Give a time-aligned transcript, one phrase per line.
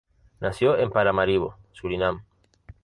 [0.39, 2.23] Nació en Paramaribo, Surinam.